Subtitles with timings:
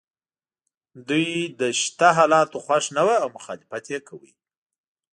[1.07, 1.29] دوی
[1.59, 4.29] له شته حالاتو خوښ نه وو او مخالفت یې کاوه.